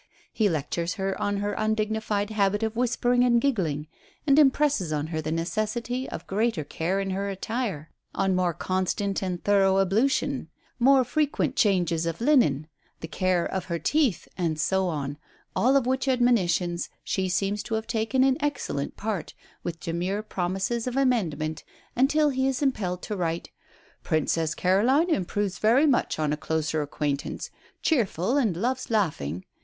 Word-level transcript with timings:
He 0.33 0.49
lectures 0.49 0.95
her 0.95 1.15
on 1.21 1.37
her 1.37 1.53
undignified 1.53 2.31
habit 2.31 2.63
of 2.63 2.75
whispering 2.75 3.23
and 3.23 3.39
giggling, 3.39 3.85
and 4.25 4.39
impresses 4.39 4.91
on 4.91 5.05
her 5.13 5.21
the 5.21 5.31
necessity 5.31 6.09
of 6.09 6.25
greater 6.25 6.63
care 6.63 6.99
in 6.99 7.11
her 7.11 7.29
attire, 7.29 7.91
on 8.15 8.35
more 8.35 8.55
constant 8.55 9.21
and 9.21 9.43
thorough 9.43 9.77
ablution, 9.77 10.49
more 10.79 11.03
frequent 11.03 11.55
changes 11.55 12.07
of 12.07 12.19
linen, 12.19 12.65
the 13.01 13.07
care 13.07 13.45
of 13.45 13.65
her 13.65 13.77
teeth, 13.77 14.27
and 14.35 14.59
so 14.59 14.87
on 14.87 15.19
all 15.55 15.77
of 15.77 15.85
which 15.85 16.07
admonitions 16.07 16.89
she 17.03 17.29
seems 17.29 17.61
to 17.61 17.75
have 17.75 17.85
taken 17.85 18.23
in 18.23 18.43
excellent 18.43 18.97
part, 18.97 19.35
with 19.61 19.79
demure 19.79 20.23
promises 20.23 20.87
of 20.87 20.97
amendment, 20.97 21.63
until 21.95 22.29
he 22.31 22.47
is 22.47 22.63
impelled 22.63 23.03
to 23.03 23.15
write, 23.15 23.51
"Princess 24.01 24.55
Caroline 24.55 25.11
improves 25.11 25.59
very 25.59 25.85
much 25.85 26.17
on 26.17 26.33
a 26.33 26.37
closer 26.37 26.81
acquaintance 26.81 27.51
cheerful 27.83 28.35
and 28.35 28.57
loves 28.57 28.89
laughing. 28.89 29.45